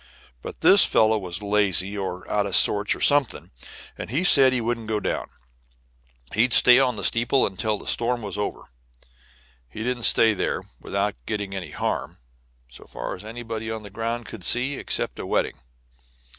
But 0.41 0.61
this 0.61 0.83
fellow 0.83 1.19
was 1.19 1.43
lazy 1.43 1.95
or 1.95 2.27
out 2.27 2.47
of 2.47 2.55
sorts 2.55 2.95
or 2.95 3.01
something, 3.01 3.51
and 3.99 4.27
said 4.27 4.51
he 4.51 4.59
wouldn't 4.59 4.87
go 4.87 4.99
down, 4.99 5.29
he'd 6.33 6.53
stay 6.53 6.79
on 6.79 6.95
the 6.95 7.03
steeple 7.03 7.45
until 7.45 7.77
the 7.77 7.85
storm 7.85 8.23
was 8.23 8.35
over. 8.35 8.61
And 8.61 9.07
he 9.69 9.83
did 9.83 10.03
stay 10.03 10.33
there, 10.33 10.63
without 10.79 11.13
getting 11.27 11.53
any 11.53 11.69
harm, 11.69 12.17
so 12.67 12.85
far 12.85 13.13
as 13.13 13.23
anybody 13.23 13.69
on 13.69 13.83
the 13.83 13.91
ground 13.91 14.25
could 14.25 14.43
see, 14.43 14.73
except 14.73 15.19
a 15.19 15.25
wetting. 15.27 15.59